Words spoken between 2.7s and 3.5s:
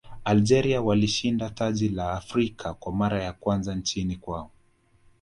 kwa mara ya